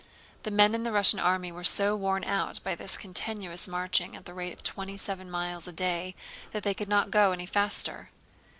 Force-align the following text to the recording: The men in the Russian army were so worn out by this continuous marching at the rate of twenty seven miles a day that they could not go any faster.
The 0.41 0.49
men 0.49 0.73
in 0.73 0.81
the 0.81 0.91
Russian 0.91 1.19
army 1.19 1.51
were 1.51 1.63
so 1.63 1.95
worn 1.95 2.23
out 2.23 2.57
by 2.63 2.73
this 2.73 2.97
continuous 2.97 3.67
marching 3.67 4.15
at 4.15 4.25
the 4.25 4.33
rate 4.33 4.51
of 4.51 4.63
twenty 4.63 4.97
seven 4.97 5.29
miles 5.29 5.67
a 5.67 5.71
day 5.73 6.15
that 6.53 6.63
they 6.63 6.73
could 6.73 6.89
not 6.89 7.11
go 7.11 7.31
any 7.31 7.45
faster. 7.45 8.09